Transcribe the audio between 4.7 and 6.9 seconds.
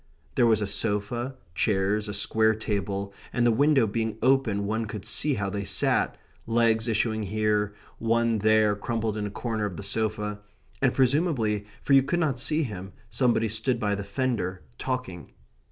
could see how they sat legs